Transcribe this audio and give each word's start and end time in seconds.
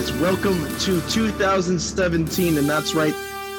Guys, 0.00 0.12
welcome 0.14 0.66
to 0.78 0.98
2017, 1.10 2.56
and 2.56 2.66
that's 2.66 2.94
right, 2.94 3.12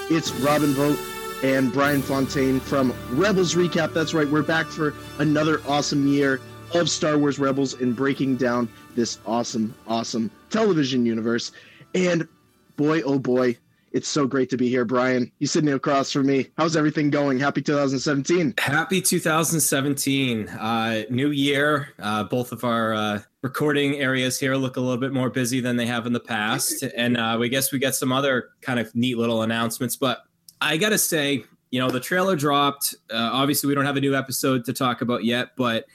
it's 0.10 0.32
Robin 0.40 0.74
Vote 0.74 0.98
and 1.44 1.72
Brian 1.72 2.02
Fontaine 2.02 2.60
from 2.60 2.96
Rebels 3.12 3.54
Recap. 3.54 3.94
That's 3.94 4.16
right, 4.16 4.28
we're 4.28 4.42
back 4.42 4.66
for 4.66 4.96
another 5.20 5.62
awesome 5.68 6.08
year 6.08 6.42
of 6.74 6.90
Star 6.90 7.20
Wars 7.20 7.38
Rebels 7.38 7.80
and 7.80 7.96
breaking 7.96 8.38
down 8.38 8.68
this 8.96 9.20
awesome, 9.24 9.76
awesome 9.88 10.32
television 10.50 11.06
universe. 11.06 11.52
And 11.94 12.28
boy, 12.76 13.04
oh 13.04 13.20
boy, 13.20 13.56
it's 13.92 14.08
so 14.08 14.26
great 14.26 14.50
to 14.50 14.58
be 14.58 14.68
here, 14.68 14.84
Brian. 14.84 15.32
You're 15.38 15.48
sitting 15.48 15.72
across 15.72 16.12
from 16.12 16.26
me. 16.26 16.48
How's 16.58 16.76
everything 16.76 17.12
going? 17.12 17.38
Happy 17.38 17.62
2017. 17.62 18.56
Happy 18.58 19.00
2017. 19.00 20.50
Uh, 20.50 21.04
new 21.12 21.30
year. 21.30 21.90
Uh, 22.00 22.24
both 22.24 22.52
of 22.52 22.64
our 22.64 22.96
uh, 22.96 23.20
recording 23.42 23.96
areas 23.96 24.40
here 24.40 24.56
look 24.56 24.78
a 24.78 24.80
little 24.80 24.98
bit 24.98 25.12
more 25.12 25.30
busy 25.30 25.60
than 25.60 25.76
they 25.76 25.86
have 25.86 26.06
in 26.06 26.14
the 26.14 26.20
past. 26.20 26.84
And 26.96 27.18
uh, 27.18 27.38
we 27.40 27.50
guess 27.50 27.72
we 27.72 27.80
get 27.80 27.96
some 27.96 28.12
other 28.12 28.50
kind 28.62 28.80
of 28.80 28.94
neat 28.96 29.18
little 29.18 29.42
announcements. 29.42 29.96
But 29.96 30.24
I 30.60 30.78
got 30.78 30.90
to 30.90 30.98
say, 30.98 31.44
you 31.72 31.80
know, 31.80 31.90
the 31.90 32.00
trailer 32.00 32.36
dropped. 32.36 32.94
Uh, 33.10 33.30
obviously, 33.32 33.68
we 33.68 33.76
don't 33.76 33.86
have 33.86 33.98
a 33.98 34.02
new 34.02 34.16
episode 34.16 34.66
to 34.66 34.74
talk 34.74 35.02
about 35.02 35.24
yet, 35.24 35.50
but 35.56 35.86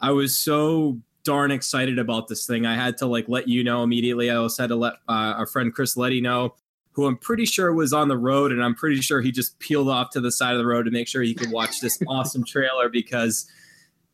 I 0.00 0.12
was 0.12 0.38
so 0.38 0.98
darn 1.24 1.50
excited 1.50 1.98
about 1.98 2.28
this 2.28 2.46
thing. 2.46 2.66
I 2.66 2.74
had 2.74 2.96
to 2.98 3.06
like 3.06 3.28
let 3.28 3.48
you 3.48 3.64
know 3.64 3.82
immediately. 3.82 4.30
I 4.30 4.36
also 4.36 4.62
had 4.62 4.68
to 4.68 4.76
let 4.76 4.94
uh, 5.08 5.34
our 5.36 5.46
friend 5.46 5.74
Chris 5.74 5.96
Letty 5.96 6.20
know 6.20 6.54
who 6.92 7.06
I'm 7.06 7.16
pretty 7.16 7.44
sure 7.44 7.72
was 7.72 7.92
on 7.92 8.06
the 8.08 8.16
road, 8.16 8.52
and 8.52 8.62
I'm 8.62 8.74
pretty 8.74 9.00
sure 9.00 9.20
he 9.20 9.32
just 9.32 9.58
peeled 9.58 9.88
off 9.88 10.10
to 10.10 10.20
the 10.20 10.30
side 10.30 10.52
of 10.52 10.58
the 10.58 10.66
road 10.66 10.84
to 10.84 10.92
make 10.92 11.08
sure 11.08 11.22
he 11.22 11.34
could 11.34 11.50
watch 11.50 11.80
this 11.80 11.98
awesome 12.08 12.44
trailer 12.44 12.88
because 12.88 13.50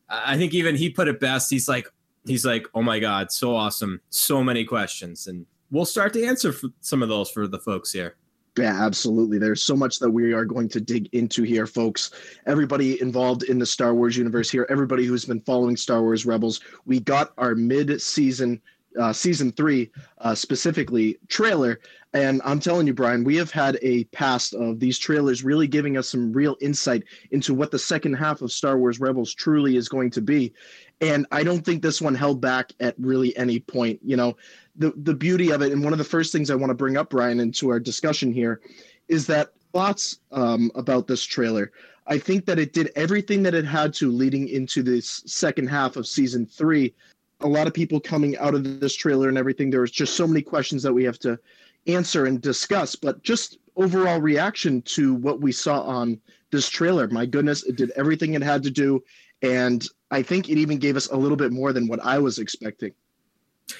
I 0.09 0.35
think 0.35 0.53
even 0.55 0.75
he 0.75 0.89
put 0.89 1.07
it 1.07 1.19
best. 1.19 1.51
He's 1.51 1.67
like, 1.67 1.87
he's 2.25 2.45
like, 2.45 2.67
oh 2.73 2.81
my 2.81 2.99
god, 2.99 3.31
so 3.31 3.55
awesome, 3.55 4.01
so 4.09 4.43
many 4.43 4.65
questions, 4.65 5.27
and 5.27 5.45
we'll 5.71 5.85
start 5.85 6.13
to 6.13 6.25
answer 6.25 6.53
some 6.81 7.01
of 7.01 7.09
those 7.09 7.29
for 7.29 7.47
the 7.47 7.59
folks 7.59 7.91
here. 7.91 8.15
Yeah, 8.57 8.83
absolutely. 8.85 9.37
There's 9.37 9.63
so 9.63 9.77
much 9.77 9.99
that 9.99 10.09
we 10.09 10.33
are 10.33 10.43
going 10.43 10.67
to 10.69 10.81
dig 10.81 11.07
into 11.13 11.43
here, 11.43 11.65
folks. 11.65 12.11
Everybody 12.47 13.01
involved 13.01 13.43
in 13.43 13.57
the 13.57 13.65
Star 13.65 13.95
Wars 13.95 14.17
universe 14.17 14.51
here, 14.51 14.67
everybody 14.69 15.05
who's 15.05 15.23
been 15.23 15.39
following 15.41 15.77
Star 15.77 16.01
Wars 16.01 16.25
Rebels, 16.25 16.59
we 16.85 16.99
got 16.99 17.31
our 17.37 17.55
mid-season 17.55 18.61
uh, 18.99 19.13
season 19.13 19.51
three 19.51 19.89
uh, 20.19 20.35
specifically 20.35 21.17
trailer 21.27 21.79
and 22.13 22.41
I'm 22.43 22.59
telling 22.59 22.87
you, 22.87 22.93
Brian, 22.93 23.23
we 23.23 23.37
have 23.37 23.51
had 23.51 23.79
a 23.81 24.03
past 24.05 24.53
of 24.53 24.79
these 24.79 24.99
trailers 24.99 25.43
really 25.43 25.67
giving 25.67 25.97
us 25.97 26.09
some 26.09 26.33
real 26.33 26.57
insight 26.59 27.03
into 27.31 27.53
what 27.53 27.71
the 27.71 27.79
second 27.79 28.13
half 28.15 28.41
of 28.41 28.51
Star 28.51 28.77
Wars 28.77 28.99
Rebels 28.99 29.33
truly 29.33 29.77
is 29.77 29.87
going 29.87 30.11
to 30.11 30.21
be. 30.21 30.53
And 30.99 31.25
I 31.31 31.43
don't 31.43 31.63
think 31.63 31.81
this 31.81 32.01
one 32.01 32.13
held 32.13 32.41
back 32.41 32.73
at 32.81 32.95
really 32.99 33.35
any 33.37 33.59
point. 33.59 33.99
You 34.03 34.17
know, 34.17 34.35
the 34.75 34.93
the 34.97 35.15
beauty 35.15 35.51
of 35.51 35.61
it, 35.61 35.71
and 35.71 35.83
one 35.83 35.93
of 35.93 35.99
the 35.99 36.05
first 36.05 36.33
things 36.33 36.51
I 36.51 36.55
want 36.55 36.69
to 36.69 36.75
bring 36.75 36.97
up, 36.97 37.09
Brian, 37.09 37.39
into 37.39 37.69
our 37.69 37.79
discussion 37.79 38.33
here, 38.33 38.59
is 39.07 39.25
that 39.27 39.51
thoughts 39.71 40.19
um, 40.33 40.69
about 40.75 41.07
this 41.07 41.23
trailer. 41.23 41.71
I 42.07 42.17
think 42.17 42.45
that 42.45 42.59
it 42.59 42.73
did 42.73 42.91
everything 42.95 43.41
that 43.43 43.53
it 43.53 43.63
had 43.63 43.93
to 43.95 44.11
leading 44.11 44.49
into 44.49 44.83
this 44.83 45.23
second 45.25 45.67
half 45.67 45.95
of 45.95 46.05
season 46.05 46.45
three. 46.45 46.93
A 47.41 47.47
lot 47.47 47.67
of 47.67 47.73
people 47.73 47.99
coming 47.99 48.37
out 48.37 48.53
of 48.53 48.79
this 48.79 48.95
trailer 48.95 49.29
and 49.29 49.37
everything. 49.37 49.69
There 49.69 49.81
was 49.81 49.91
just 49.91 50.15
so 50.15 50.27
many 50.27 50.41
questions 50.41 50.83
that 50.83 50.93
we 50.93 51.03
have 51.03 51.19
to 51.19 51.39
answer 51.87 52.25
and 52.25 52.41
discuss, 52.41 52.95
but 52.95 53.23
just 53.23 53.57
overall 53.75 54.21
reaction 54.21 54.81
to 54.83 55.13
what 55.15 55.41
we 55.41 55.51
saw 55.51 55.81
on 55.81 56.19
this 56.51 56.69
trailer. 56.69 57.07
My 57.07 57.25
goodness, 57.25 57.63
it 57.63 57.75
did 57.75 57.91
everything 57.91 58.33
it 58.33 58.43
had 58.43 58.63
to 58.63 58.71
do. 58.71 59.03
And 59.41 59.85
I 60.11 60.21
think 60.21 60.49
it 60.49 60.57
even 60.57 60.77
gave 60.77 60.95
us 60.95 61.07
a 61.07 61.15
little 61.15 61.37
bit 61.37 61.51
more 61.51 61.73
than 61.73 61.87
what 61.87 61.99
I 62.03 62.19
was 62.19 62.37
expecting. 62.37 62.93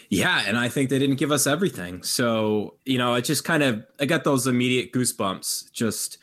Yeah, 0.09 0.43
and 0.47 0.57
I 0.57 0.69
think 0.69 0.89
they 0.89 0.99
didn't 0.99 1.17
give 1.17 1.31
us 1.31 1.45
everything. 1.45 2.03
So, 2.03 2.75
you 2.85 2.97
know, 2.97 3.13
it 3.15 3.23
just 3.23 3.43
kind 3.43 3.61
of 3.61 3.85
I 3.99 4.05
got 4.05 4.23
those 4.23 4.47
immediate 4.47 4.93
goosebumps. 4.93 5.71
Just, 5.71 6.17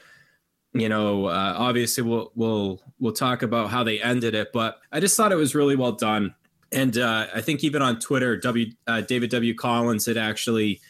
you 0.72 0.88
know, 0.88 1.26
uh, 1.26 1.54
obviously 1.56 2.02
we'll 2.02 2.32
we'll 2.34 2.80
we'll 2.98 3.12
talk 3.12 3.42
about 3.42 3.70
how 3.70 3.84
they 3.84 4.00
ended 4.00 4.34
it, 4.34 4.48
but 4.52 4.78
I 4.90 5.00
just 5.00 5.16
thought 5.16 5.32
it 5.32 5.36
was 5.36 5.54
really 5.54 5.76
well 5.76 5.92
done. 5.92 6.34
And 6.72 6.98
uh, 6.98 7.26
I 7.34 7.40
think 7.40 7.64
even 7.64 7.82
on 7.82 7.98
Twitter, 7.98 8.36
W 8.36 8.66
uh, 8.86 9.00
David 9.02 9.30
W. 9.30 9.54
Collins 9.54 10.06
had 10.06 10.16
actually 10.16 10.80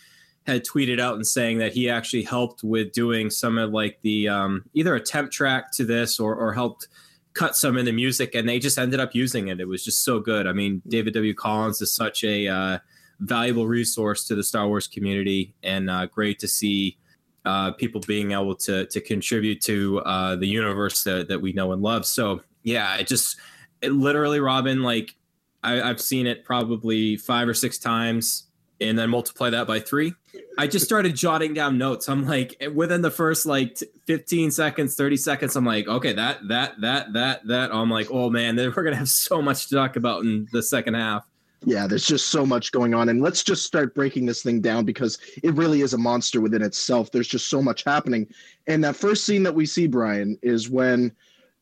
had 0.47 0.65
tweeted 0.65 0.99
out 0.99 1.15
and 1.15 1.27
saying 1.27 1.59
that 1.59 1.73
he 1.73 1.89
actually 1.91 2.23
helped 2.23 2.65
with 2.65 2.93
doing 2.93 3.31
some 3.31 3.59
of 3.59 3.71
like 3.71 3.99
the 4.03 4.29
um, 4.29 4.65
either 4.75 4.95
a 4.95 5.01
temp 5.01 5.31
track 5.31 5.71
to 5.73 5.85
this 5.85 6.19
or 6.19 6.35
or 6.35 6.53
helped 6.53 6.89
cut 7.35 7.55
some 7.55 7.77
in 7.77 7.85
the 7.85 7.93
music 7.93 8.35
and 8.35 8.49
they 8.49 8.59
just 8.59 8.79
ended 8.79 8.99
up 8.99 9.15
using 9.15 9.49
it. 9.49 9.61
It 9.61 9.69
was 9.69 9.85
just 9.85 10.05
so 10.05 10.19
good. 10.19 10.47
I 10.47 10.53
mean, 10.53 10.83
David 10.89 11.15
W. 11.15 11.35
Collins 11.35 11.81
is 11.81 11.95
such 11.95 12.25
a 12.25 12.49
uh, 12.49 12.79
valuable 13.21 13.69
resource 13.69 14.25
to 14.25 14.35
the 14.35 14.43
Star 14.43 14.67
Wars 14.67 14.89
community 14.89 15.55
and 15.63 15.89
uh, 15.89 16.07
great 16.07 16.41
to 16.41 16.49
see 16.49 16.99
uh, 17.45 17.73
people 17.73 18.01
being 18.07 18.33
able 18.33 18.55
to 18.55 18.87
to 18.87 19.01
contribute 19.01 19.61
to 19.63 20.01
uh, 20.01 20.37
the 20.37 20.47
universe 20.47 21.05
that, 21.05 21.29
that 21.29 21.41
we 21.41 21.53
know 21.53 21.73
and 21.73 21.83
love. 21.83 22.05
So 22.05 22.41
yeah, 22.63 22.97
it 22.97 23.07
just 23.07 23.37
it 23.81 23.93
literally, 23.93 24.41
Robin, 24.41 24.83
like 24.83 25.15
I, 25.63 25.83
I've 25.83 26.01
seen 26.01 26.27
it 26.27 26.45
probably 26.45 27.17
five 27.17 27.49
or 27.49 27.55
six 27.55 27.79
times 27.79 28.49
and 28.81 28.99
then 28.99 29.11
multiply 29.11 29.51
that 29.51 29.67
by 29.67 29.81
three. 29.81 30.15
I 30.57 30.67
just 30.67 30.85
started 30.85 31.17
jotting 31.17 31.55
down 31.55 31.79
notes. 31.79 32.09
I'm 32.09 32.27
like, 32.27 32.57
eh, 32.61 32.69
within 32.69 33.03
the 33.03 33.11
first 33.11 33.45
like 33.47 33.79
15 34.07 34.51
seconds, 34.51 34.95
30 34.95 35.17
seconds, 35.17 35.57
I'm 35.57 35.65
like, 35.65 35.89
okay, 35.89 36.13
that, 36.13 36.47
that, 36.49 36.81
that, 36.81 37.13
that, 37.13 37.47
that. 37.47 37.75
I'm 37.75 37.91
like, 37.91 38.09
oh 38.11 38.31
man, 38.31 38.57
we're 38.57 38.71
going 38.71 38.93
to 38.93 38.97
have 38.97 39.09
so 39.09 39.43
much 39.43 39.69
to 39.69 39.75
talk 39.75 39.97
about 39.97 40.23
in 40.23 40.49
the 40.53 40.63
second 40.63 40.95
half. 40.95 41.27
Yeah, 41.65 41.89
there's 41.89 42.07
just 42.07 42.29
so 42.29 42.47
much 42.47 42.71
going 42.71 42.95
on. 42.95 43.09
And 43.09 43.21
let's 43.21 43.43
just 43.43 43.65
start 43.65 43.95
breaking 43.95 44.27
this 44.27 44.43
thing 44.43 44.61
down 44.61 44.85
because 44.85 45.19
it 45.43 45.53
really 45.55 45.81
is 45.81 45.93
a 45.93 45.99
monster 45.99 46.41
within 46.41 46.63
itself. 46.63 47.11
There's 47.11 47.27
just 47.27 47.49
so 47.49 47.61
much 47.61 47.83
happening. 47.83 48.29
And 48.69 48.85
that 48.85 48.95
first 48.95 49.25
scene 49.25 49.43
that 49.43 49.55
we 49.55 49.67
see, 49.67 49.89
Brian, 49.89 50.39
is 50.41 50.71
when 50.71 51.11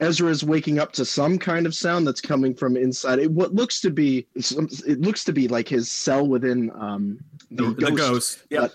Ezra 0.01 0.29
is 0.29 0.45
waking 0.45 0.79
up 0.79 0.93
to 0.93 1.05
some 1.05 1.39
kind 1.39 1.67
of 1.67 1.75
sound 1.75 2.07
that's 2.07 2.21
coming 2.21 2.55
from 2.55 2.77
inside. 2.77 3.19
It, 3.19 3.31
what 3.31 3.55
looks 3.55 3.81
to 3.81 3.91
be 3.91 4.27
it 4.35 5.01
looks 5.01 5.25
to 5.25 5.33
be 5.33 5.49
like 5.49 5.69
his 5.69 5.91
cell 5.91 6.27
within 6.27 6.71
um, 6.75 7.19
the, 7.51 7.73
the, 7.73 7.73
ghost. 7.73 7.91
The 7.91 7.97
ghost. 7.97 8.43
Yeah, 8.51 8.69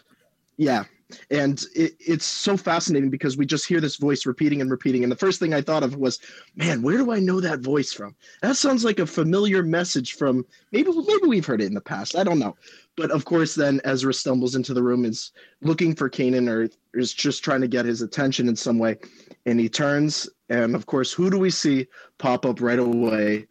yeah, 0.57 0.83
and 1.29 1.63
it, 1.75 1.93
it's 1.99 2.25
so 2.25 2.57
fascinating 2.57 3.09
because 3.09 3.37
we 3.37 3.45
just 3.45 3.67
hear 3.67 3.81
this 3.81 3.97
voice 3.97 4.25
repeating 4.25 4.61
and 4.61 4.69
repeating. 4.69 5.03
And 5.03 5.11
the 5.11 5.17
first 5.17 5.39
thing 5.39 5.53
I 5.53 5.61
thought 5.61 5.83
of 5.83 5.95
was, 5.95 6.19
man, 6.55 6.81
where 6.81 6.97
do 6.97 7.11
I 7.11 7.19
know 7.19 7.39
that 7.39 7.59
voice 7.59 7.93
from? 7.93 8.15
That 8.41 8.57
sounds 8.57 8.83
like 8.83 8.99
a 8.99 9.05
familiar 9.05 9.63
message 9.63 10.13
from 10.13 10.45
maybe 10.71 10.91
maybe 10.91 11.27
we've 11.27 11.45
heard 11.45 11.61
it 11.61 11.67
in 11.67 11.73
the 11.73 11.81
past. 11.81 12.15
I 12.15 12.23
don't 12.23 12.39
know. 12.39 12.55
But 12.97 13.11
of 13.11 13.25
course, 13.25 13.55
then 13.55 13.81
Ezra 13.83 14.13
stumbles 14.13 14.55
into 14.55 14.73
the 14.73 14.83
room, 14.83 15.05
is 15.05 15.31
looking 15.61 15.95
for 15.95 16.09
Kanan 16.09 16.49
or 16.49 16.69
is 16.93 17.13
just 17.13 17.43
trying 17.43 17.61
to 17.61 17.67
get 17.67 17.85
his 17.85 18.01
attention 18.01 18.49
in 18.49 18.55
some 18.55 18.79
way. 18.79 18.97
And 19.45 19.59
he 19.59 19.69
turns, 19.69 20.29
and 20.51 20.75
of 20.75 20.85
course, 20.85 21.12
who 21.12 21.29
do 21.29 21.38
we 21.38 21.50
see 21.50 21.88
pop 22.17 22.45
up 22.45 22.62
right 22.62 22.79
away? 22.79 23.47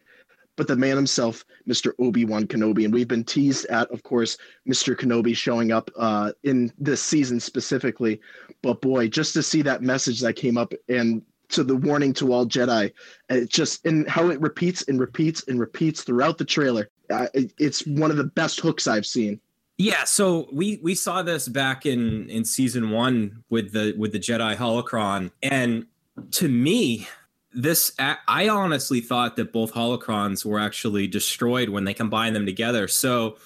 But 0.57 0.67
the 0.67 0.75
man 0.75 0.95
himself, 0.95 1.43
Mr. 1.67 1.93
Obi 1.99 2.25
Wan 2.25 2.45
Kenobi. 2.45 2.83
And 2.85 2.93
we've 2.93 3.07
been 3.07 3.23
teased 3.23 3.65
at, 3.67 3.89
of 3.89 4.03
course, 4.03 4.37
Mr. 4.69 4.95
Kenobi 4.95 5.35
showing 5.35 5.71
up 5.71 5.89
uh, 5.97 6.33
in 6.43 6.71
this 6.77 7.01
season 7.01 7.39
specifically. 7.39 8.19
But 8.61 8.81
boy, 8.81 9.07
just 9.07 9.33
to 9.33 9.43
see 9.43 9.61
that 9.63 9.81
message 9.81 10.19
that 10.19 10.35
came 10.35 10.57
up 10.57 10.73
and 10.87 11.23
to 11.49 11.63
the 11.63 11.75
warning 11.75 12.13
to 12.13 12.31
all 12.31 12.45
Jedi, 12.45 12.91
it 13.29 13.49
just 13.49 13.85
and 13.85 14.07
how 14.09 14.29
it 14.29 14.39
repeats 14.39 14.83
and 14.87 14.99
repeats 14.99 15.47
and 15.47 15.59
repeats 15.59 16.03
throughout 16.03 16.37
the 16.37 16.45
trailer 16.45 16.89
uh, 17.11 17.27
it's 17.33 17.85
one 17.85 18.11
of 18.11 18.17
the 18.17 18.23
best 18.23 18.59
hooks 18.59 18.87
I've 18.87 19.05
seen. 19.05 19.39
Yeah, 19.77 20.03
so 20.03 20.47
we 20.51 20.79
we 20.83 20.95
saw 20.95 21.23
this 21.23 21.47
back 21.47 21.85
in 21.85 22.29
in 22.29 22.45
season 22.45 22.91
one 22.91 23.43
with 23.49 23.71
the 23.73 23.95
with 23.97 24.11
the 24.11 24.19
Jedi 24.19 24.55
holocron, 24.55 25.31
and 25.41 25.87
to 26.31 26.47
me, 26.47 27.07
this 27.53 27.93
I 27.99 28.47
honestly 28.49 29.01
thought 29.01 29.35
that 29.35 29.51
both 29.51 29.73
holocrons 29.73 30.45
were 30.45 30.59
actually 30.59 31.07
destroyed 31.07 31.69
when 31.69 31.83
they 31.83 31.93
combined 31.93 32.35
them 32.35 32.45
together. 32.45 32.87
So 32.87 33.37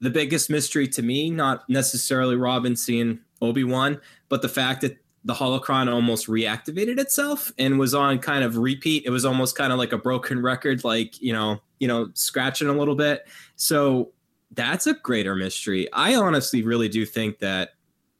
the 0.00 0.10
biggest 0.10 0.48
mystery 0.48 0.88
to 0.88 1.02
me, 1.02 1.30
not 1.30 1.68
necessarily 1.68 2.36
Robin 2.36 2.74
seeing 2.74 3.20
Obi 3.42 3.64
Wan, 3.64 4.00
but 4.28 4.40
the 4.40 4.48
fact 4.48 4.80
that 4.80 4.96
the 5.24 5.34
holocron 5.34 5.92
almost 5.92 6.28
reactivated 6.28 6.98
itself 6.98 7.52
and 7.58 7.78
was 7.78 7.92
on 7.94 8.18
kind 8.18 8.42
of 8.42 8.56
repeat. 8.56 9.04
It 9.04 9.10
was 9.10 9.26
almost 9.26 9.54
kind 9.54 9.70
of 9.70 9.78
like 9.78 9.92
a 9.92 9.98
broken 9.98 10.40
record, 10.40 10.82
like 10.82 11.20
you 11.20 11.34
know 11.34 11.60
you 11.80 11.88
know, 11.88 12.10
scratching 12.14 12.68
a 12.68 12.72
little 12.72 12.94
bit. 12.94 13.26
So 13.56 14.12
that's 14.52 14.86
a 14.86 14.94
greater 14.94 15.34
mystery. 15.34 15.88
I 15.92 16.14
honestly 16.14 16.62
really 16.62 16.88
do 16.88 17.04
think 17.04 17.40
that 17.40 17.70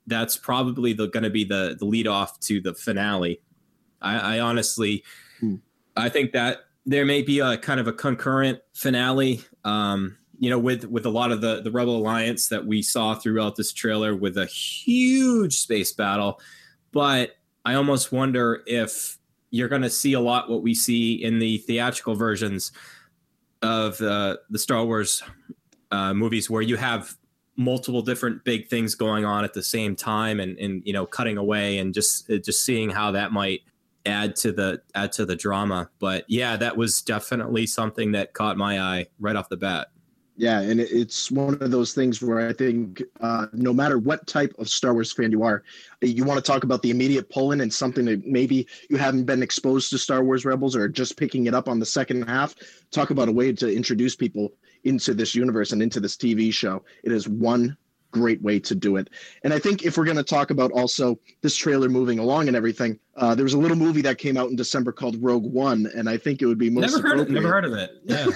that's 0.06 0.36
probably 0.36 0.94
going 0.94 1.22
to 1.22 1.30
be 1.30 1.44
the 1.44 1.76
the 1.78 1.84
lead 1.84 2.08
off 2.08 2.40
to 2.40 2.60
the 2.60 2.74
finale. 2.74 3.40
I, 4.00 4.36
I 4.36 4.40
honestly, 4.40 5.04
hmm. 5.40 5.56
I 5.96 6.08
think 6.08 6.32
that 6.32 6.58
there 6.86 7.04
may 7.04 7.22
be 7.22 7.40
a 7.40 7.56
kind 7.56 7.80
of 7.80 7.86
a 7.86 7.92
concurrent 7.92 8.60
finale. 8.72 9.42
Um, 9.64 10.16
you 10.38 10.48
know, 10.48 10.58
with 10.58 10.84
with 10.86 11.04
a 11.04 11.10
lot 11.10 11.32
of 11.32 11.40
the 11.40 11.60
the 11.60 11.70
Rebel 11.70 11.96
Alliance 11.96 12.48
that 12.48 12.64
we 12.64 12.82
saw 12.82 13.14
throughout 13.14 13.56
this 13.56 13.72
trailer, 13.72 14.16
with 14.16 14.38
a 14.38 14.46
huge 14.46 15.58
space 15.58 15.92
battle, 15.92 16.40
but 16.92 17.36
I 17.64 17.74
almost 17.74 18.10
wonder 18.10 18.62
if 18.66 19.18
you're 19.50 19.68
going 19.68 19.82
to 19.82 19.90
see 19.90 20.14
a 20.14 20.20
lot 20.20 20.48
what 20.48 20.62
we 20.62 20.74
see 20.74 21.14
in 21.22 21.38
the 21.38 21.58
theatrical 21.58 22.14
versions 22.14 22.72
of 23.62 24.00
uh, 24.00 24.38
the 24.48 24.58
Star 24.58 24.84
Wars 24.84 25.22
uh, 25.90 26.14
movies 26.14 26.48
where 26.48 26.62
you 26.62 26.76
have 26.76 27.14
multiple 27.56 28.00
different 28.00 28.42
big 28.44 28.68
things 28.68 28.94
going 28.94 29.24
on 29.24 29.44
at 29.44 29.52
the 29.52 29.62
same 29.62 29.94
time 29.94 30.40
and 30.40 30.56
and 30.58 30.82
you 30.86 30.92
know 30.92 31.04
cutting 31.04 31.36
away 31.36 31.78
and 31.78 31.92
just 31.92 32.26
just 32.28 32.64
seeing 32.64 32.88
how 32.88 33.10
that 33.10 33.32
might 33.32 33.60
add 34.06 34.34
to 34.34 34.52
the 34.52 34.80
add 34.94 35.12
to 35.12 35.26
the 35.26 35.36
drama 35.36 35.88
but 35.98 36.24
yeah 36.28 36.56
that 36.56 36.76
was 36.76 37.02
definitely 37.02 37.66
something 37.66 38.12
that 38.12 38.32
caught 38.32 38.56
my 38.56 38.80
eye 38.80 39.06
right 39.18 39.36
off 39.36 39.48
the 39.48 39.56
bat 39.56 39.88
yeah, 40.40 40.60
and 40.60 40.80
it's 40.80 41.30
one 41.30 41.60
of 41.60 41.70
those 41.70 41.92
things 41.92 42.22
where 42.22 42.48
I 42.48 42.54
think 42.54 43.02
uh, 43.20 43.48
no 43.52 43.74
matter 43.74 43.98
what 43.98 44.26
type 44.26 44.54
of 44.58 44.70
Star 44.70 44.94
Wars 44.94 45.12
fan 45.12 45.30
you 45.30 45.42
are, 45.42 45.62
you 46.00 46.24
want 46.24 46.42
to 46.42 46.50
talk 46.50 46.64
about 46.64 46.80
the 46.80 46.88
immediate 46.88 47.28
pull 47.28 47.52
in 47.52 47.60
and 47.60 47.70
something 47.70 48.06
that 48.06 48.24
maybe 48.24 48.66
you 48.88 48.96
haven't 48.96 49.24
been 49.24 49.42
exposed 49.42 49.90
to 49.90 49.98
Star 49.98 50.24
Wars 50.24 50.46
Rebels 50.46 50.74
or 50.74 50.88
just 50.88 51.18
picking 51.18 51.44
it 51.44 51.52
up 51.52 51.68
on 51.68 51.78
the 51.78 51.84
second 51.84 52.22
half. 52.22 52.54
Talk 52.90 53.10
about 53.10 53.28
a 53.28 53.32
way 53.32 53.52
to 53.52 53.70
introduce 53.70 54.16
people 54.16 54.54
into 54.84 55.12
this 55.12 55.34
universe 55.34 55.72
and 55.72 55.82
into 55.82 56.00
this 56.00 56.16
TV 56.16 56.50
show. 56.50 56.82
It 57.04 57.12
is 57.12 57.28
one 57.28 57.76
great 58.10 58.42
way 58.42 58.58
to 58.60 58.74
do 58.74 58.96
it. 58.96 59.10
And 59.44 59.52
I 59.52 59.58
think 59.58 59.84
if 59.84 59.96
we're 59.96 60.04
going 60.04 60.16
to 60.16 60.22
talk 60.22 60.50
about 60.50 60.72
also 60.72 61.18
this 61.42 61.56
trailer 61.56 61.88
moving 61.88 62.18
along 62.18 62.48
and 62.48 62.56
everything, 62.56 62.98
uh, 63.16 63.34
there 63.34 63.44
was 63.44 63.54
a 63.54 63.58
little 63.58 63.76
movie 63.76 64.02
that 64.02 64.18
came 64.18 64.36
out 64.36 64.50
in 64.50 64.56
December 64.56 64.92
called 64.92 65.22
Rogue 65.22 65.44
One, 65.44 65.90
and 65.94 66.08
I 66.08 66.16
think 66.16 66.42
it 66.42 66.46
would 66.46 66.58
be 66.58 66.70
most 66.70 66.92
never 66.92 67.08
heard 67.08 67.20
of, 67.20 67.30
never 67.30 67.48
heard 67.48 67.64
of 67.64 67.74
it. 67.74 67.90
Yeah, 68.04 68.26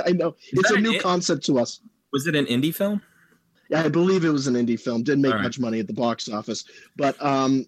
I 0.06 0.12
know 0.12 0.36
Is 0.52 0.60
it's 0.60 0.70
a 0.70 0.80
new 0.80 1.00
concept 1.00 1.44
to 1.46 1.58
us. 1.58 1.80
Was 2.12 2.26
it 2.26 2.34
an 2.34 2.46
indie 2.46 2.74
film? 2.74 3.02
Yeah, 3.70 3.82
I 3.82 3.88
believe 3.88 4.24
it 4.24 4.30
was 4.30 4.46
an 4.46 4.54
indie 4.54 4.78
film. 4.78 5.02
Didn't 5.02 5.22
make 5.22 5.32
right. 5.32 5.42
much 5.42 5.58
money 5.58 5.80
at 5.80 5.86
the 5.86 5.94
box 5.94 6.28
office, 6.28 6.64
but 6.96 7.20
um, 7.24 7.66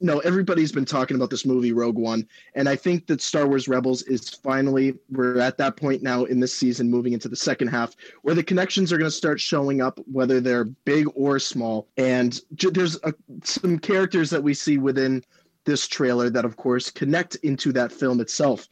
no, 0.00 0.18
everybody's 0.20 0.72
been 0.72 0.84
talking 0.84 1.16
about 1.16 1.30
this 1.30 1.46
movie 1.46 1.72
Rogue 1.72 1.96
One, 1.96 2.28
and 2.54 2.68
I 2.68 2.76
think 2.76 3.06
that 3.06 3.22
Star 3.22 3.46
Wars 3.46 3.66
Rebels 3.66 4.02
is 4.02 4.28
finally 4.28 4.94
we're 5.10 5.38
at 5.38 5.56
that 5.58 5.76
point 5.76 6.02
now 6.02 6.24
in 6.24 6.38
this 6.38 6.54
season, 6.54 6.90
moving 6.90 7.14
into 7.14 7.28
the 7.28 7.36
second 7.36 7.68
half, 7.68 7.94
where 8.22 8.34
the 8.34 8.42
connections 8.42 8.92
are 8.92 8.98
going 8.98 9.10
to 9.10 9.16
start 9.16 9.40
showing 9.40 9.80
up, 9.80 9.98
whether 10.10 10.40
they're 10.40 10.64
big 10.64 11.06
or 11.14 11.38
small. 11.38 11.88
And 11.96 12.38
j- 12.54 12.70
there's 12.70 12.98
a, 13.04 13.14
some 13.42 13.78
characters 13.78 14.28
that 14.30 14.42
we 14.42 14.52
see 14.52 14.76
within 14.76 15.24
this 15.64 15.88
trailer 15.88 16.28
that, 16.30 16.44
of 16.44 16.56
course, 16.56 16.90
connect 16.90 17.36
into 17.36 17.72
that 17.72 17.90
film 17.90 18.20
itself. 18.20 18.68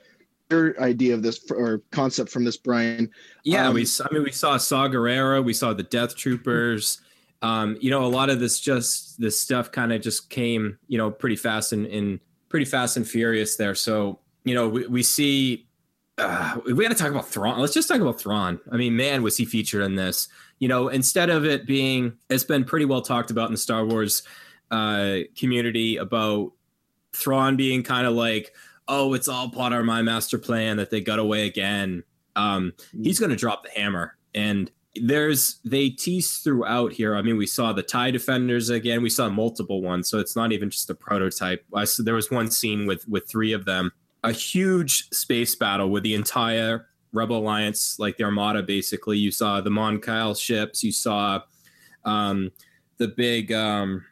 Your 0.50 0.79
idea 0.81 1.15
of 1.15 1.23
this 1.23 1.50
or 1.50 1.81
concept 1.91 2.31
from 2.31 2.44
this, 2.44 2.59
Brian? 2.59 3.11
Yeah, 3.44 3.69
um, 3.69 3.75
we. 3.75 3.87
I 4.03 4.12
mean, 4.12 4.25
we 4.25 4.31
saw 4.31 4.59
Saw 4.59 4.88
Gerrera, 4.88 5.43
we 5.43 5.55
saw 5.55 5.73
the 5.73 5.82
Death 5.82 6.17
Troopers 6.17 7.00
um, 7.43 7.77
you 7.81 7.91
know, 7.91 8.05
a 8.05 8.09
lot 8.09 8.31
of 8.31 8.41
this 8.41 8.61
just 8.61 9.21
this 9.21 9.39
stuff 9.39 9.71
kind 9.71 9.93
of 9.93 10.01
just 10.01 10.31
came, 10.31 10.79
you 10.89 10.99
know, 10.99 11.11
pretty 11.11 11.37
fast 11.37 11.73
and, 11.73 11.87
and 11.87 12.21
pretty 12.49 12.65
fast 12.65 12.97
and 12.97 13.07
furious 13.07 13.57
there. 13.57 13.75
So, 13.75 14.19
you 14.45 14.55
know, 14.55 14.69
we, 14.69 14.87
we 14.87 15.03
see 15.03 15.67
uh, 16.19 16.59
we 16.65 16.75
got 16.75 16.91
to 16.91 16.95
talk 16.95 17.11
about 17.11 17.29
Thrawn. 17.29 17.59
Let's 17.59 17.75
just 17.75 17.89
talk 17.89 18.01
about 18.01 18.21
Thrawn. 18.21 18.61
I 18.71 18.77
mean, 18.77 18.97
man, 18.97 19.23
was 19.23 19.37
he 19.37 19.45
featured 19.45 19.83
in 19.83 19.97
this? 19.97 20.29
You 20.59 20.69
know, 20.69 20.89
instead 20.89 21.31
of 21.31 21.45
it 21.45 21.67
being, 21.67 22.17
it's 22.31 22.45
been 22.45 22.65
pretty 22.65 22.85
well 22.85 23.03
talked 23.03 23.31
about 23.31 23.47
in 23.47 23.53
the 23.53 23.59
Star 23.59 23.85
Wars 23.85 24.23
uh, 24.71 25.19
community 25.37 25.97
about 25.97 26.53
Thrawn 27.13 27.57
being 27.57 27.83
kind 27.83 28.07
of 28.07 28.15
like, 28.15 28.55
oh, 28.87 29.15
it's 29.15 29.29
all 29.29 29.49
part 29.49 29.73
of 29.73 29.85
my 29.85 30.03
master 30.03 30.39
plan 30.39 30.77
that 30.77 30.91
they 30.91 31.01
got 31.01 31.19
away 31.19 31.47
again. 31.47 32.05
Um, 32.37 32.73
he's 33.03 33.19
going 33.19 33.31
to 33.31 33.37
drop 33.37 33.65
the 33.65 33.71
hammer, 33.71 34.17
and 34.35 34.71
there's 34.96 35.61
they 35.64 35.91
tease 35.91 36.38
throughout 36.38 36.93
here. 36.93 37.17
I 37.17 37.23
mean, 37.23 37.37
we 37.37 37.46
saw 37.46 37.73
the 37.73 37.82
tie 37.82 38.11
defenders 38.11 38.70
again. 38.70 39.02
We 39.02 39.11
saw 39.11 39.29
multiple 39.29 39.82
ones, 39.82 40.08
so 40.08 40.19
it's 40.19 40.37
not 40.37 40.52
even 40.52 40.70
just 40.70 40.91
a 40.91 40.94
prototype. 40.94 41.64
I, 41.75 41.87
there 41.99 42.14
was 42.14 42.31
one 42.31 42.50
scene 42.50 42.87
with 42.87 43.06
with 43.08 43.29
three 43.29 43.52
of 43.52 43.64
them, 43.64 43.93
a 44.23 44.32
huge 44.32 45.08
space 45.11 45.55
battle 45.55 45.91
with 45.91 46.02
the 46.05 46.14
entire 46.14 46.87
Rebel 47.12 47.38
Alliance, 47.38 47.99
like 47.99 48.17
the 48.17 48.25
Armada. 48.25 48.62
Basically, 48.62 49.19
you 49.19 49.31
saw 49.31 49.61
the 49.61 49.70
Mon 49.70 50.00
Cal 50.00 50.35
ships. 50.35 50.85
You 50.85 50.93
saw 50.93 51.43
um, 52.05 52.50
the 52.99 53.08
big 53.08 53.52
um, 53.52 54.05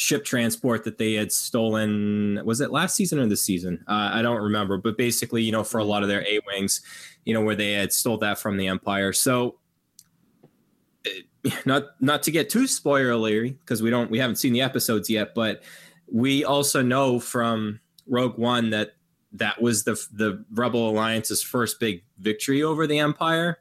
ship 0.00 0.24
transport 0.24 0.84
that 0.84 0.96
they 0.96 1.12
had 1.12 1.30
stolen. 1.30 2.40
Was 2.44 2.60
it 2.60 2.70
last 2.70 2.96
season 2.96 3.18
or 3.18 3.26
this 3.26 3.42
season? 3.42 3.84
Uh, 3.86 4.10
I 4.14 4.22
don't 4.22 4.40
remember, 4.40 4.78
but 4.78 4.96
basically, 4.96 5.42
you 5.42 5.52
know, 5.52 5.62
for 5.62 5.78
a 5.78 5.84
lot 5.84 6.02
of 6.02 6.08
their 6.08 6.26
A 6.26 6.40
wings 6.46 6.80
you 7.24 7.34
know, 7.34 7.42
where 7.42 7.54
they 7.54 7.72
had 7.72 7.92
stole 7.92 8.18
that 8.18 8.38
from 8.38 8.56
the 8.56 8.66
Empire. 8.66 9.12
So 9.12 9.58
not 11.64 11.84
not 12.00 12.22
to 12.24 12.30
get 12.30 12.50
too 12.50 12.64
spoilery 12.64 13.58
because 13.60 13.82
we 13.82 13.90
don't 13.90 14.10
we 14.10 14.18
haven't 14.18 14.36
seen 14.36 14.52
the 14.52 14.62
episodes 14.62 15.08
yet, 15.10 15.34
but 15.34 15.62
we 16.10 16.44
also 16.44 16.82
know 16.82 17.20
from 17.20 17.80
Rogue 18.06 18.38
One 18.38 18.70
that 18.70 18.94
that 19.32 19.60
was 19.60 19.84
the 19.84 19.92
the 20.12 20.44
Rebel 20.52 20.90
Alliance's 20.90 21.42
first 21.42 21.80
big 21.80 22.02
victory 22.18 22.62
over 22.62 22.86
the 22.86 22.98
Empire. 22.98 23.58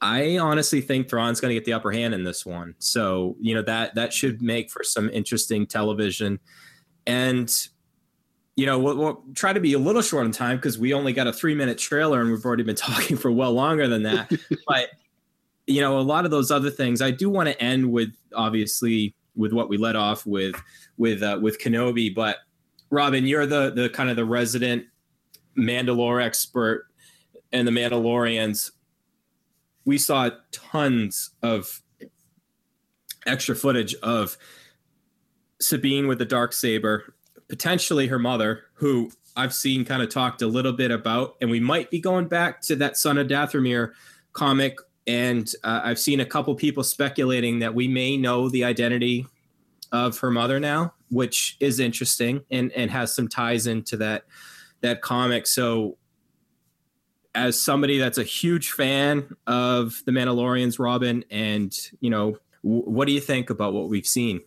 I 0.00 0.38
honestly 0.38 0.80
think 0.80 1.08
Thrawn's 1.08 1.40
going 1.40 1.50
to 1.50 1.54
get 1.54 1.64
the 1.64 1.72
upper 1.72 1.90
hand 1.90 2.14
in 2.14 2.24
this 2.24 2.44
one. 2.44 2.74
So, 2.78 3.36
you 3.40 3.54
know, 3.54 3.62
that 3.62 3.94
that 3.94 4.12
should 4.12 4.42
make 4.42 4.70
for 4.70 4.82
some 4.82 5.08
interesting 5.10 5.66
television. 5.66 6.40
And 7.06 7.50
you 8.56 8.66
know, 8.66 8.78
we'll, 8.78 8.96
we'll, 8.96 9.24
try 9.34 9.52
to 9.52 9.60
be 9.60 9.72
a 9.72 9.78
little 9.78 10.02
short 10.02 10.24
on 10.24 10.30
time 10.30 10.56
because 10.56 10.78
we 10.78 10.94
only 10.94 11.12
got 11.12 11.26
a 11.26 11.32
three 11.32 11.54
minute 11.54 11.78
trailer 11.78 12.20
and 12.20 12.30
we've 12.30 12.44
already 12.44 12.62
been 12.62 12.76
talking 12.76 13.16
for 13.16 13.30
well 13.30 13.52
longer 13.52 13.88
than 13.88 14.02
that. 14.04 14.30
but, 14.66 14.90
you 15.66 15.80
know, 15.80 15.98
a 15.98 16.02
lot 16.02 16.24
of 16.24 16.30
those 16.30 16.50
other 16.50 16.70
things, 16.70 17.02
I 17.02 17.10
do 17.10 17.28
want 17.28 17.48
to 17.48 17.60
end 17.60 17.90
with 17.90 18.14
obviously 18.34 19.14
with 19.34 19.52
what 19.52 19.68
we 19.68 19.76
let 19.76 19.96
off 19.96 20.24
with, 20.26 20.54
with, 20.96 21.22
uh, 21.22 21.38
with 21.42 21.58
Kenobi. 21.58 22.14
But 22.14 22.38
Robin, 22.90 23.26
you're 23.26 23.46
the, 23.46 23.70
the 23.70 23.88
kind 23.88 24.08
of 24.08 24.16
the 24.16 24.24
resident 24.24 24.84
Mandalore 25.58 26.22
expert 26.22 26.86
and 27.52 27.66
the 27.66 27.72
Mandalorians. 27.72 28.70
We 29.84 29.98
saw 29.98 30.30
tons 30.50 31.30
of 31.42 31.82
extra 33.26 33.54
footage 33.54 33.94
of 33.96 34.36
Sabine 35.60 36.06
with 36.06 36.18
the 36.18 36.24
dark 36.24 36.52
saber 36.52 37.14
potentially 37.48 38.06
her 38.08 38.18
mother, 38.18 38.64
who 38.74 39.10
I've 39.36 39.54
seen 39.54 39.84
kind 39.84 40.02
of 40.02 40.08
talked 40.08 40.42
a 40.42 40.46
little 40.46 40.72
bit 40.72 40.90
about, 40.90 41.36
and 41.40 41.50
we 41.50 41.60
might 41.60 41.90
be 41.90 42.00
going 42.00 42.28
back 42.28 42.60
to 42.62 42.76
that 42.76 42.96
Son 42.96 43.18
of 43.18 43.26
Dathomir 43.26 43.92
comic. 44.32 44.78
And 45.06 45.50
uh, 45.62 45.82
I've 45.84 45.98
seen 45.98 46.20
a 46.20 46.26
couple 46.26 46.54
people 46.54 46.82
speculating 46.82 47.58
that 47.58 47.74
we 47.74 47.88
may 47.88 48.16
know 48.16 48.48
the 48.48 48.64
identity 48.64 49.26
of 49.92 50.18
her 50.18 50.30
mother 50.30 50.58
now, 50.58 50.94
which 51.10 51.56
is 51.60 51.78
interesting 51.78 52.42
and 52.50 52.72
and 52.72 52.90
has 52.90 53.14
some 53.14 53.28
ties 53.28 53.66
into 53.66 53.96
that 53.98 54.24
that 54.80 55.02
comic. 55.02 55.46
So, 55.46 55.98
as 57.34 57.60
somebody 57.60 57.98
that's 57.98 58.18
a 58.18 58.24
huge 58.24 58.70
fan 58.70 59.34
of 59.46 60.02
the 60.06 60.12
Mandalorians, 60.12 60.78
Robin, 60.78 61.24
and 61.30 61.76
you 62.00 62.10
know, 62.10 62.38
w- 62.62 62.82
what 62.84 63.06
do 63.06 63.12
you 63.12 63.20
think 63.20 63.50
about 63.50 63.72
what 63.72 63.88
we've 63.88 64.06
seen? 64.06 64.40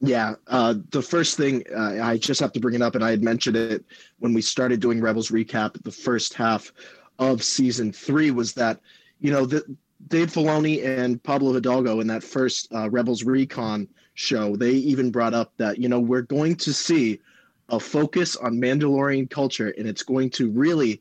Yeah, 0.00 0.34
uh, 0.48 0.74
the 0.90 1.02
first 1.02 1.36
thing 1.36 1.62
uh, 1.74 1.98
I 2.02 2.18
just 2.18 2.40
have 2.40 2.52
to 2.52 2.60
bring 2.60 2.74
it 2.74 2.82
up, 2.82 2.94
and 2.94 3.04
I 3.04 3.10
had 3.10 3.22
mentioned 3.22 3.56
it 3.56 3.84
when 4.18 4.32
we 4.32 4.42
started 4.42 4.80
doing 4.80 5.00
Rebels 5.00 5.30
recap. 5.30 5.80
The 5.82 5.92
first 5.92 6.34
half 6.34 6.72
of 7.18 7.42
season 7.42 7.92
three 7.92 8.30
was 8.30 8.52
that 8.54 8.80
you 9.20 9.30
know 9.30 9.46
the, 9.46 9.64
Dave 10.08 10.32
Filoni 10.32 10.84
and 10.84 11.22
Pablo 11.22 11.52
Hidalgo 11.52 12.00
in 12.00 12.06
that 12.08 12.24
first 12.24 12.72
uh, 12.74 12.90
Rebels 12.90 13.24
Recon 13.24 13.88
show, 14.14 14.56
they 14.56 14.72
even 14.72 15.10
brought 15.10 15.34
up 15.34 15.52
that 15.58 15.78
you 15.78 15.88
know 15.88 16.00
we're 16.00 16.22
going 16.22 16.56
to 16.56 16.72
see 16.72 17.20
a 17.68 17.78
focus 17.78 18.36
on 18.36 18.60
Mandalorian 18.60 19.30
culture, 19.30 19.72
and 19.78 19.86
it's 19.86 20.02
going 20.02 20.30
to 20.30 20.50
really 20.50 21.00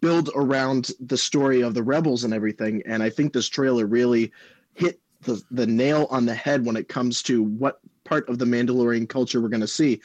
build 0.00 0.30
around 0.34 0.90
the 1.00 1.16
story 1.16 1.62
of 1.62 1.74
the 1.74 1.82
rebels 1.82 2.24
and 2.24 2.32
everything. 2.32 2.82
And 2.86 3.02
I 3.02 3.10
think 3.10 3.32
this 3.32 3.48
trailer 3.48 3.86
really 3.86 4.32
hit 4.74 5.00
the, 5.22 5.42
the 5.50 5.66
nail 5.66 6.06
on 6.10 6.26
the 6.26 6.34
head 6.34 6.64
when 6.64 6.76
it 6.76 6.88
comes 6.88 7.22
to 7.24 7.42
what 7.42 7.80
part 8.04 8.28
of 8.28 8.38
the 8.38 8.44
Mandalorian 8.44 9.08
culture 9.08 9.40
we're 9.40 9.48
going 9.48 9.60
to 9.60 9.66
see. 9.66 10.00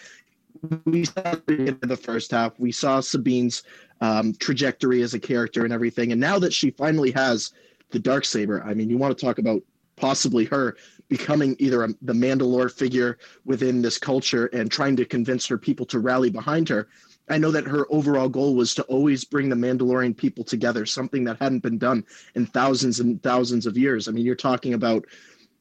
We 0.86 1.06
saw 1.06 1.36
the 1.46 2.00
first 2.02 2.32
half, 2.32 2.60
we 2.60 2.72
saw 2.72 3.00
Sabine's 3.00 3.64
um, 4.02 4.34
trajectory 4.40 5.02
as 5.02 5.14
a 5.14 5.20
character 5.20 5.64
and 5.64 5.74
everything, 5.74 6.12
and 6.12 6.20
now 6.20 6.40
that 6.40 6.54
she 6.54 6.72
finally 6.72 7.12
has 7.12 7.54
the 7.92 8.00
dark 8.00 8.26
saber, 8.26 8.64
I 8.64 8.74
mean, 8.74 8.90
you 8.90 8.98
want 8.98 9.18
to 9.18 9.26
talk 9.26 9.40
about 9.40 9.62
possibly 9.96 10.46
her 10.46 10.78
becoming 11.08 11.56
either 11.60 11.84
a, 11.84 11.90
the 12.02 12.14
Mandalore 12.14 12.72
figure 12.72 13.18
within 13.46 13.82
this 13.82 13.98
culture 13.98 14.48
and 14.48 14.72
trying 14.72 14.96
to 14.96 15.06
convince 15.06 15.46
her 15.48 15.58
people 15.58 15.86
to 15.88 16.00
rally 16.00 16.30
behind 16.30 16.70
her. 16.70 16.88
I 17.30 17.38
know 17.38 17.52
that 17.52 17.68
her 17.68 17.86
overall 17.90 18.30
goal 18.30 18.56
was 18.56 18.74
to 18.76 18.84
always 18.84 19.24
bring 19.24 19.50
the 19.50 19.56
Mandalorian 19.56 20.18
people 20.18 20.44
together, 20.44 20.86
something 20.86 21.24
that 21.26 21.38
hadn't 21.40 21.60
been 21.60 21.78
done 21.78 22.04
in 22.36 22.46
thousands 22.46 23.00
and 23.00 23.22
thousands 23.22 23.66
of 23.66 23.78
years. 23.78 24.08
I 24.08 24.12
mean, 24.12 24.26
you're 24.26 24.36
talking 24.36 24.74
about 24.74 25.06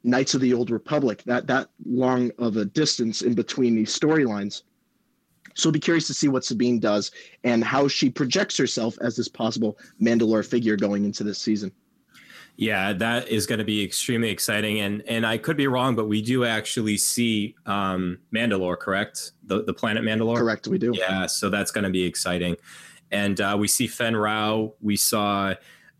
Knights 0.04 0.34
of 0.34 0.40
the 0.40 0.54
Old 0.54 0.70
Republic, 0.70 1.22
that 1.26 1.46
that 1.48 1.68
long 1.84 2.30
of 2.38 2.56
a 2.56 2.64
distance 2.64 3.22
in 3.22 3.34
between 3.34 3.74
these 3.74 3.96
storylines. 3.96 4.62
So 5.54 5.68
I'll 5.68 5.72
be 5.72 5.80
curious 5.80 6.06
to 6.06 6.14
see 6.14 6.28
what 6.28 6.44
Sabine 6.44 6.78
does 6.78 7.10
and 7.42 7.64
how 7.64 7.88
she 7.88 8.08
projects 8.08 8.56
herself 8.56 8.96
as 9.00 9.16
this 9.16 9.28
possible 9.28 9.76
Mandalore 10.00 10.46
figure 10.46 10.76
going 10.76 11.04
into 11.04 11.24
this 11.24 11.38
season. 11.38 11.72
Yeah, 12.60 12.92
that 12.94 13.28
is 13.28 13.46
going 13.46 13.60
to 13.60 13.64
be 13.64 13.84
extremely 13.84 14.30
exciting, 14.30 14.80
and 14.80 15.00
and 15.06 15.24
I 15.24 15.38
could 15.38 15.56
be 15.56 15.68
wrong, 15.68 15.94
but 15.94 16.08
we 16.08 16.20
do 16.20 16.44
actually 16.44 16.96
see 16.96 17.54
um, 17.66 18.18
Mandalore, 18.34 18.76
correct? 18.76 19.30
The 19.44 19.62
the 19.62 19.72
planet 19.72 20.02
Mandalore. 20.02 20.38
Correct, 20.38 20.66
we 20.66 20.76
do. 20.76 20.92
Yeah, 20.92 21.26
so 21.26 21.50
that's 21.50 21.70
going 21.70 21.84
to 21.84 21.90
be 21.90 22.02
exciting, 22.02 22.56
and 23.12 23.40
uh, 23.40 23.56
we 23.56 23.68
see 23.68 23.86
Fenn 23.86 24.16
Rau. 24.16 24.74
We 24.80 24.96
saw 24.96 25.54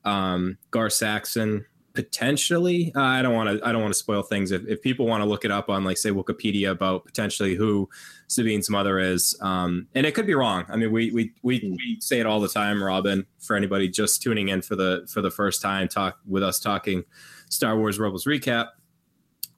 um, 0.05 0.59
Gar 0.73 0.91
Saxon 0.91 1.65
potentially 1.99 2.93
uh, 2.95 3.03
i 3.03 3.21
don't 3.21 3.35
want 3.35 3.59
to 3.59 3.67
i 3.67 3.73
don't 3.73 3.83
want 3.83 3.93
to 3.93 3.99
spoil 3.99 4.23
things. 4.23 4.53
If, 4.53 4.65
if 4.69 4.81
people 4.81 5.05
want 5.05 5.21
to 5.21 5.29
look 5.29 5.45
it 5.45 5.51
up 5.51 5.69
on 5.69 5.83
like 5.83 5.97
say 5.97 6.11
wikipedia 6.11 6.71
about 6.71 7.05
potentially 7.05 7.57
who 7.57 7.89
sabine's 8.29 8.71
mother 8.71 9.01
is 9.01 9.37
um, 9.41 9.89
and 9.97 10.07
it 10.07 10.15
could 10.15 10.25
be 10.25 10.35
wrong. 10.35 10.65
I 10.69 10.77
mean 10.77 10.93
we 10.93 11.11
we 11.11 11.33
we, 11.43 11.59
hmm. 11.59 11.73
we 11.73 11.97
say 12.01 12.21
it 12.21 12.27
all 12.27 12.39
the 12.39 12.49
time 12.49 12.81
robin 12.81 13.27
for 13.41 13.57
anybody 13.57 13.89
just 13.89 14.23
tuning 14.23 14.47
in 14.47 14.63
for 14.63 14.77
the 14.77 15.09
for 15.13 15.21
the 15.21 15.31
first 15.33 15.61
time 15.61 15.89
talk 15.89 16.21
with 16.25 16.45
us 16.45 16.61
talking 16.61 17.03
star 17.51 17.77
wars 17.77 17.99
rebels 17.99 18.27
recap. 18.27 18.69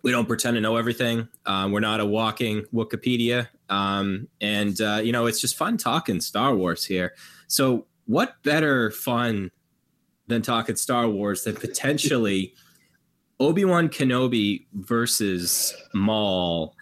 We 0.02 0.10
don't 0.10 0.24
pretend 0.24 0.54
to 0.54 0.62
know 0.62 0.76
everything. 0.76 1.28
Um, 1.44 1.72
we're 1.72 1.80
not 1.80 2.00
a 2.00 2.06
walking 2.06 2.64
wikipedia. 2.72 3.48
Um, 3.68 4.28
and 4.40 4.80
uh, 4.80 5.02
you 5.04 5.12
know 5.12 5.26
it's 5.26 5.42
just 5.42 5.58
fun 5.58 5.76
talking 5.76 6.22
star 6.22 6.54
wars 6.54 6.86
here. 6.86 7.12
So 7.48 7.84
what 8.06 8.42
better 8.42 8.90
fun 8.92 9.50
than 10.30 10.42
talking 10.42 10.76
Star 10.76 11.08
Wars 11.08 11.44
than 11.44 11.56
potentially 11.56 12.54
Obi 13.40 13.64
Wan 13.64 13.88
Kenobi 13.88 14.66
versus 14.74 15.74
Maul, 15.94 16.74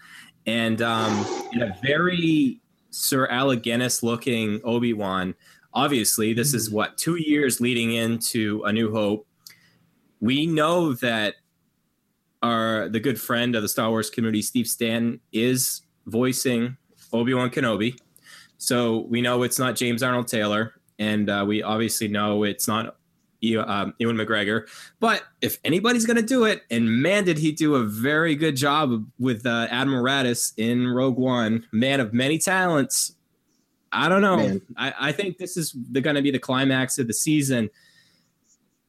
and 0.45 0.81
um, 0.81 1.25
in 1.53 1.61
a 1.61 1.77
very 1.81 2.61
Sir 2.91 3.27
Alec 3.27 3.63
Guinness 3.63 4.03
looking 4.03 4.59
Obi 4.63 4.93
Wan. 4.93 5.35
Obviously, 5.73 6.33
this 6.33 6.53
is 6.53 6.69
what 6.69 6.97
two 6.97 7.15
years 7.15 7.61
leading 7.61 7.93
into 7.93 8.63
A 8.65 8.73
New 8.73 8.91
Hope. 8.91 9.27
We 10.19 10.47
know 10.47 10.93
that 10.93 11.35
our 12.41 12.89
the 12.89 12.99
good 12.99 13.19
friend 13.19 13.55
of 13.55 13.61
the 13.61 13.69
Star 13.69 13.89
Wars 13.89 14.09
community, 14.09 14.41
Steve 14.41 14.67
Stanton, 14.67 15.19
is 15.31 15.81
voicing 16.07 16.75
Obi 17.13 17.33
Wan 17.33 17.49
Kenobi. 17.49 17.97
So 18.57 19.05
we 19.09 19.21
know 19.21 19.43
it's 19.43 19.59
not 19.59 19.75
James 19.75 20.03
Arnold 20.03 20.27
Taylor, 20.27 20.73
and 20.97 21.29
uh, 21.29 21.45
we 21.47 21.63
obviously 21.63 22.09
know 22.09 22.43
it's 22.43 22.67
not 22.67 22.97
um, 23.57 23.93
Ewan 23.99 24.17
McGregor. 24.17 24.67
But 24.99 25.23
if 25.41 25.59
anybody's 25.63 26.05
going 26.05 26.17
to 26.17 26.23
do 26.23 26.45
it, 26.45 26.63
and 26.69 27.01
man, 27.01 27.23
did 27.23 27.37
he 27.37 27.51
do 27.51 27.75
a 27.75 27.83
very 27.83 28.35
good 28.35 28.55
job 28.55 29.05
with 29.17 29.45
uh, 29.45 29.67
Admiral 29.69 30.03
Raddus 30.03 30.53
in 30.57 30.87
Rogue 30.87 31.17
One, 31.17 31.65
man 31.71 31.99
of 31.99 32.13
many 32.13 32.37
talents. 32.37 33.15
I 33.91 34.07
don't 34.07 34.21
know. 34.21 34.61
I, 34.77 34.93
I, 34.99 35.11
think 35.11 35.39
this 35.39 35.57
is 35.57 35.71
going 35.71 36.15
to 36.15 36.21
be 36.21 36.29
the 36.29 36.39
climax 36.39 36.99
of 36.99 37.07
the 37.07 37.13
season. 37.13 37.71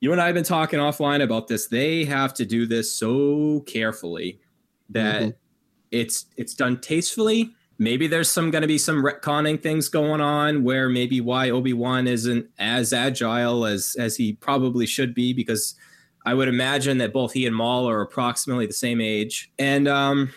You 0.00 0.12
and 0.12 0.20
I 0.20 0.26
have 0.26 0.34
been 0.34 0.44
talking 0.44 0.78
offline 0.78 1.22
about 1.22 1.48
this. 1.48 1.68
They 1.68 2.04
have 2.04 2.34
to 2.34 2.44
do 2.44 2.66
this 2.66 2.94
so 2.94 3.60
carefully 3.66 4.40
that 4.90 5.22
mm-hmm. 5.22 5.30
it's 5.90 6.26
it's 6.36 6.54
done 6.54 6.80
tastefully 6.80 7.54
maybe 7.80 8.06
there's 8.06 8.30
some 8.30 8.50
going 8.52 8.62
to 8.62 8.68
be 8.68 8.78
some 8.78 9.02
retconning 9.02 9.60
things 9.60 9.88
going 9.88 10.20
on 10.20 10.62
where 10.62 10.88
maybe 10.88 11.20
why 11.20 11.50
Obi-Wan 11.50 12.06
isn't 12.06 12.46
as 12.58 12.92
agile 12.92 13.64
as 13.64 13.96
as 13.98 14.14
he 14.16 14.34
probably 14.34 14.86
should 14.86 15.14
be 15.14 15.32
because 15.32 15.74
I 16.24 16.34
would 16.34 16.48
imagine 16.48 16.98
that 16.98 17.12
both 17.12 17.32
he 17.32 17.46
and 17.46 17.56
Maul 17.56 17.88
are 17.88 18.02
approximately 18.02 18.66
the 18.66 18.74
same 18.74 19.00
age. 19.00 19.50
And 19.58 19.88
um 19.88 20.30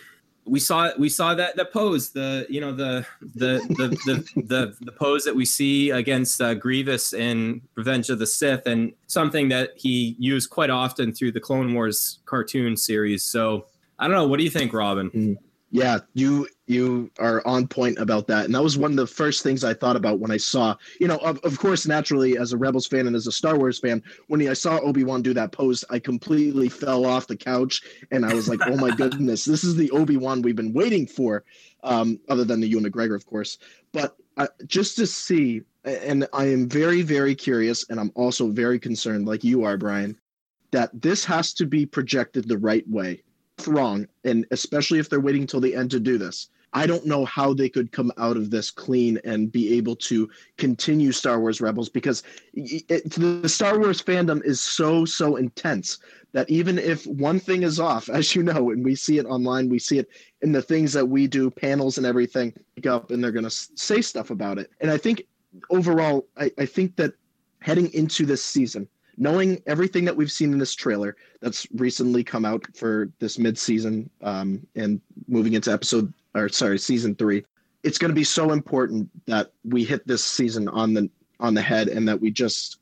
we 0.46 0.60
saw 0.60 0.90
we 0.98 1.08
saw 1.08 1.34
that 1.34 1.56
the 1.56 1.64
pose 1.66 2.10
the 2.10 2.46
you 2.48 2.60
know 2.60 2.72
the 2.72 3.06
the 3.20 3.60
the 3.68 3.88
the, 4.04 4.42
the, 4.42 4.76
the 4.80 4.92
pose 4.92 5.24
that 5.24 5.36
we 5.36 5.44
see 5.44 5.90
against 5.90 6.40
uh, 6.40 6.54
Grievous 6.54 7.12
in 7.12 7.62
Revenge 7.76 8.10
of 8.10 8.18
the 8.18 8.26
Sith 8.26 8.66
and 8.66 8.92
something 9.06 9.48
that 9.50 9.70
he 9.76 10.16
used 10.18 10.50
quite 10.50 10.70
often 10.70 11.14
through 11.14 11.32
the 11.32 11.40
Clone 11.40 11.72
Wars 11.72 12.20
cartoon 12.26 12.76
series. 12.76 13.22
So 13.22 13.66
I 13.98 14.06
don't 14.06 14.16
know. 14.16 14.26
What 14.28 14.38
do 14.38 14.44
you 14.44 14.50
think, 14.50 14.72
Robin? 14.72 15.10
Mm. 15.10 15.36
Yeah, 15.74 15.98
you 16.12 16.46
you 16.68 17.10
are 17.18 17.44
on 17.44 17.66
point 17.66 17.98
about 17.98 18.28
that, 18.28 18.44
and 18.44 18.54
that 18.54 18.62
was 18.62 18.78
one 18.78 18.92
of 18.92 18.96
the 18.96 19.08
first 19.08 19.42
things 19.42 19.64
I 19.64 19.74
thought 19.74 19.96
about 19.96 20.20
when 20.20 20.30
I 20.30 20.36
saw, 20.36 20.76
you 21.00 21.08
know, 21.08 21.16
of, 21.16 21.40
of 21.40 21.58
course, 21.58 21.84
naturally 21.84 22.38
as 22.38 22.52
a 22.52 22.56
Rebels 22.56 22.86
fan 22.86 23.08
and 23.08 23.16
as 23.16 23.26
a 23.26 23.32
Star 23.32 23.58
Wars 23.58 23.80
fan, 23.80 24.00
when 24.28 24.48
I 24.48 24.52
saw 24.52 24.78
Obi 24.78 25.02
Wan 25.02 25.20
do 25.20 25.34
that 25.34 25.50
pose, 25.50 25.84
I 25.90 25.98
completely 25.98 26.68
fell 26.68 27.04
off 27.04 27.26
the 27.26 27.36
couch, 27.36 27.82
and 28.12 28.24
I 28.24 28.34
was 28.34 28.48
like, 28.48 28.60
oh 28.68 28.76
my 28.76 28.94
goodness, 28.94 29.44
this 29.44 29.64
is 29.64 29.74
the 29.74 29.90
Obi 29.90 30.16
Wan 30.16 30.42
we've 30.42 30.54
been 30.54 30.72
waiting 30.72 31.08
for, 31.08 31.42
um, 31.82 32.20
other 32.28 32.44
than 32.44 32.60
the 32.60 32.68
Ewan 32.68 32.84
McGregor, 32.84 33.16
of 33.16 33.26
course, 33.26 33.58
but 33.92 34.16
uh, 34.36 34.46
just 34.68 34.94
to 34.98 35.08
see, 35.08 35.62
and 35.84 36.28
I 36.32 36.44
am 36.44 36.68
very 36.68 37.02
very 37.02 37.34
curious, 37.34 37.84
and 37.90 37.98
I'm 37.98 38.12
also 38.14 38.46
very 38.46 38.78
concerned, 38.78 39.26
like 39.26 39.42
you 39.42 39.64
are, 39.64 39.76
Brian, 39.76 40.16
that 40.70 40.90
this 41.02 41.24
has 41.24 41.52
to 41.54 41.66
be 41.66 41.84
projected 41.84 42.46
the 42.46 42.58
right 42.58 42.88
way 42.88 43.23
wrong, 43.66 44.06
and 44.24 44.46
especially 44.50 44.98
if 44.98 45.08
they're 45.08 45.20
waiting 45.20 45.42
until 45.42 45.60
the 45.60 45.74
end 45.74 45.90
to 45.92 46.00
do 46.00 46.18
this. 46.18 46.48
I 46.76 46.86
don't 46.86 47.06
know 47.06 47.24
how 47.24 47.54
they 47.54 47.68
could 47.68 47.92
come 47.92 48.10
out 48.18 48.36
of 48.36 48.50
this 48.50 48.68
clean 48.70 49.20
and 49.24 49.50
be 49.50 49.74
able 49.76 49.94
to 49.96 50.28
continue 50.58 51.12
Star 51.12 51.38
Wars 51.38 51.60
Rebels 51.60 51.88
because 51.88 52.24
it, 52.52 53.12
the 53.12 53.48
Star 53.48 53.78
Wars 53.78 54.02
fandom 54.02 54.44
is 54.44 54.60
so 54.60 55.04
so 55.04 55.36
intense 55.36 55.98
that 56.32 56.50
even 56.50 56.78
if 56.78 57.06
one 57.06 57.38
thing 57.38 57.62
is 57.62 57.78
off, 57.78 58.08
as 58.12 58.34
you 58.34 58.42
know, 58.42 58.70
and 58.70 58.84
we 58.84 58.96
see 58.96 59.18
it 59.18 59.26
online, 59.26 59.68
we 59.68 59.78
see 59.78 59.98
it 59.98 60.08
in 60.42 60.50
the 60.50 60.60
things 60.60 60.92
that 60.92 61.06
we 61.06 61.28
do, 61.28 61.48
panels 61.48 61.96
and 61.96 62.06
everything, 62.06 62.52
up 62.86 63.12
and 63.12 63.22
they're 63.22 63.30
going 63.30 63.44
to 63.44 63.50
say 63.50 64.02
stuff 64.02 64.30
about 64.30 64.58
it. 64.58 64.68
And 64.80 64.90
I 64.90 64.98
think 64.98 65.22
overall, 65.70 66.26
I, 66.36 66.50
I 66.58 66.66
think 66.66 66.96
that 66.96 67.14
heading 67.60 67.92
into 67.94 68.26
this 68.26 68.42
season, 68.44 68.88
knowing 69.16 69.62
everything 69.66 70.04
that 70.04 70.16
we've 70.16 70.32
seen 70.32 70.52
in 70.52 70.58
this 70.58 70.74
trailer 70.74 71.16
that's 71.40 71.66
recently 71.74 72.24
come 72.24 72.44
out 72.44 72.64
for 72.74 73.10
this 73.18 73.38
mid-season 73.38 74.08
um, 74.22 74.66
and 74.74 75.00
moving 75.28 75.54
into 75.54 75.72
episode 75.72 76.12
or 76.34 76.48
sorry 76.48 76.78
season 76.78 77.14
three 77.14 77.44
it's 77.82 77.98
going 77.98 78.08
to 78.08 78.14
be 78.14 78.24
so 78.24 78.50
important 78.50 79.08
that 79.26 79.52
we 79.64 79.84
hit 79.84 80.06
this 80.06 80.24
season 80.24 80.68
on 80.68 80.94
the 80.94 81.08
on 81.40 81.54
the 81.54 81.62
head 81.62 81.88
and 81.88 82.08
that 82.08 82.20
we 82.20 82.30
just 82.30 82.78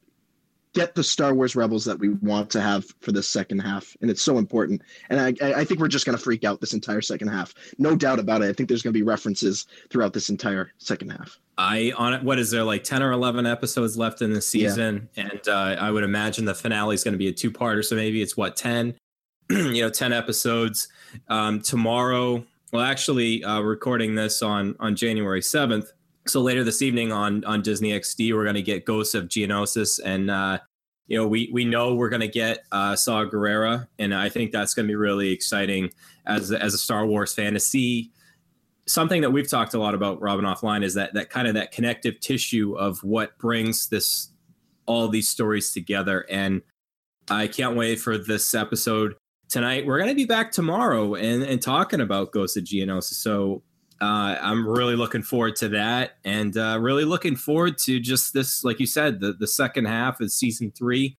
get 0.75 0.95
the 0.95 1.05
Star 1.05 1.35
Wars 1.35 1.55
Rebels 1.55 1.85
that 1.85 1.99
we 1.99 2.11
want 2.11 2.51
to 2.51 2.61
have 2.61 2.85
for 3.01 3.13
the 3.13 3.23
second 3.23 3.59
half, 3.61 3.97
and 4.01 4.11
it's 4.11 4.23
so 4.23 4.39
important. 4.39 4.83
And 5.11 5.21
I, 5.21 5.61
I 5.61 5.65
think 5.65 5.81
we're 5.81 5.89
just 5.89 6.07
going 6.07 6.17
to 6.17 6.23
freak 6.23 6.45
out 6.45 6.61
this 6.61 6.73
entire 6.73 7.03
second 7.03 7.29
half, 7.29 7.55
no 7.79 7.95
doubt 7.95 8.19
about 8.19 8.43
it. 8.43 8.49
I 8.49 8.53
think 8.53 8.69
there's 8.69 8.83
going 8.83 8.93
to 8.93 8.99
be 8.99 9.03
references 9.03 9.67
throughout 9.91 10.13
this 10.13 10.31
entire 10.31 10.73
second 10.79 11.11
half. 11.11 11.39
I 11.59 11.93
on 11.97 12.15
it. 12.15 12.23
What 12.23 12.39
is 12.39 12.51
there 12.51 12.65
like 12.65 12.85
ten 12.85 13.03
or 13.03 13.13
eleven 13.13 13.47
episodes 13.47 13.97
left 13.97 14.23
in 14.23 14.33
the 14.33 14.41
season, 14.41 15.09
yeah. 15.15 15.29
and 15.31 15.49
uh, 15.49 15.77
I 15.81 15.91
would 15.91 16.05
imagine 16.05 16.45
the 16.45 16.55
finale 16.55 16.95
is 16.95 17.05
going 17.05 17.13
to 17.13 17.19
be 17.19 17.29
a 17.29 17.33
two-parter. 17.33 17.85
So 17.85 17.95
maybe 17.95 18.23
it's 18.23 18.37
what 18.37 18.57
ten, 18.57 18.95
you 19.51 19.83
know, 19.83 19.91
ten 19.91 20.13
episodes. 20.13 20.89
Um, 21.29 21.61
tomorrow, 21.61 22.45
well, 22.73 22.83
actually, 22.83 23.45
uh, 23.45 23.61
recording 23.61 24.15
this 24.15 24.41
on 24.41 24.77
on 24.81 24.97
January 24.97 25.43
seventh 25.43 25.93
so 26.27 26.41
later 26.41 26.65
this 26.65 26.83
evening 26.83 27.13
on 27.13 27.45
on 27.45 27.63
Disney 27.63 27.91
XD, 27.91 28.35
we're 28.35 28.45
going 28.45 28.55
to 28.55 28.63
get 28.63 28.85
Ghosts 28.85 29.15
of 29.15 29.25
Geonosis, 29.25 30.01
and 30.05 30.31
uh, 30.31 30.59
you 31.07 31.19
know 31.19 31.27
we 31.27 31.51
we 31.53 31.65
know 31.65 31.95
we're 31.95 32.09
going 32.09 32.21
to 32.21 32.29
get 32.29 32.65
uh, 32.71 32.95
Saw 32.95 33.25
Gerrera, 33.25 33.89
and 33.99 34.15
I 34.15 34.29
think 34.29 34.53
that's 34.53 34.75
going 34.75 34.87
to 34.87 34.91
be 34.91 34.97
really 34.97 35.31
exciting 35.31 35.91
as 36.27 36.53
as 36.53 36.75
a 36.75 36.79
Star 36.79 37.07
Wars 37.07 37.35
fan 37.35 37.55
to 37.55 37.61
see 37.61 38.13
something 38.87 39.21
that 39.23 39.31
we've 39.31 39.49
talked 39.49 39.75
a 39.75 39.79
lot 39.79 39.95
about. 39.95 40.21
Robin 40.21 40.45
offline 40.45 40.85
is 40.85 40.95
that 40.95 41.15
that 41.15 41.31
kind 41.31 41.49
of 41.49 41.55
that 41.55 41.73
connective 41.73 42.21
tissue 42.21 42.75
of 42.75 43.03
what 43.03 43.37
brings 43.39 43.89
this 43.89 44.31
all 44.87 45.09
these 45.09 45.29
stories 45.29 45.73
together, 45.73 46.25
and 46.31 46.63
I 47.29 47.49
can't 47.49 47.77
wait 47.77 47.99
for 47.99 48.17
this 48.17 48.55
episode 48.55 49.15
tonight. 49.49 49.87
We're 49.87 49.99
going 49.99 50.11
to 50.11 50.15
be 50.15 50.25
back 50.25 50.53
tomorrow 50.53 51.15
and 51.15 51.43
and 51.43 51.61
talking 51.61 52.01
about 52.01 52.31
Ghosts 52.31 52.57
of 52.57 52.65
Geonosis. 52.65 53.15
So 53.15 53.63
uh, 54.01 54.37
I'm 54.41 54.67
really 54.67 54.97
looking 54.97 55.23
forward 55.23 55.57
to 55.57 55.69
that, 55.71 56.19
and 56.25 56.57
uh, 56.57 56.79
really 56.81 57.05
looking 57.05 57.37
forward 57.37 57.79
to 57.79 58.01
just 58.01 58.33
this, 58.33 58.65
like 58.65 58.81
you 58.81 58.87
said, 58.87 59.21
the 59.21 59.33
the 59.33 59.47
second 59.47 59.87
half 59.87 60.21
of 60.21 60.31
season 60.31 60.71
three. 60.71 61.17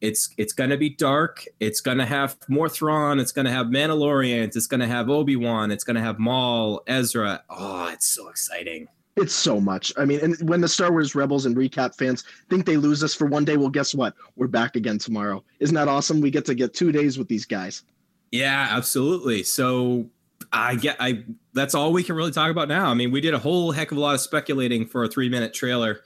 It's 0.00 0.30
it's 0.36 0.52
gonna 0.52 0.76
be 0.76 0.90
dark. 0.90 1.44
It's 1.60 1.80
gonna 1.80 2.04
have 2.06 2.36
more 2.48 2.68
Thrawn. 2.68 3.18
It's 3.18 3.32
gonna 3.32 3.50
have 3.50 3.66
Mandalorians. 3.68 4.56
It's 4.56 4.66
gonna 4.66 4.86
have 4.86 5.08
Obi 5.08 5.36
Wan. 5.36 5.70
It's 5.70 5.84
gonna 5.84 6.02
have 6.02 6.18
Maul, 6.18 6.82
Ezra. 6.86 7.42
Oh, 7.48 7.88
it's 7.88 8.06
so 8.06 8.28
exciting. 8.28 8.88
It's 9.16 9.32
so 9.32 9.60
much. 9.60 9.92
I 9.96 10.04
mean, 10.04 10.20
and 10.20 10.48
when 10.48 10.60
the 10.60 10.68
Star 10.68 10.90
Wars 10.90 11.14
Rebels 11.14 11.46
and 11.46 11.56
recap 11.56 11.96
fans 11.96 12.24
think 12.50 12.66
they 12.66 12.76
lose 12.76 13.04
us 13.04 13.14
for 13.14 13.26
one 13.26 13.44
day, 13.44 13.56
well, 13.56 13.68
guess 13.68 13.94
what? 13.94 14.14
We're 14.36 14.48
back 14.48 14.74
again 14.74 14.98
tomorrow. 14.98 15.44
Isn't 15.60 15.76
that 15.76 15.86
awesome? 15.86 16.20
We 16.20 16.30
get 16.30 16.44
to 16.46 16.54
get 16.54 16.74
two 16.74 16.90
days 16.90 17.16
with 17.16 17.28
these 17.28 17.46
guys. 17.46 17.84
Yeah, 18.32 18.68
absolutely. 18.70 19.44
So 19.44 20.10
I 20.52 20.74
get 20.74 20.96
I 20.98 21.24
that's 21.54 21.74
all 21.74 21.92
we 21.92 22.02
can 22.02 22.16
really 22.16 22.32
talk 22.32 22.50
about 22.50 22.68
now. 22.68 22.90
I 22.90 22.94
mean, 22.94 23.10
we 23.10 23.20
did 23.20 23.32
a 23.32 23.38
whole 23.38 23.70
heck 23.72 23.92
of 23.92 23.96
a 23.96 24.00
lot 24.00 24.14
of 24.14 24.20
speculating 24.20 24.86
for 24.86 25.04
a 25.04 25.08
3-minute 25.08 25.54
trailer. 25.54 26.00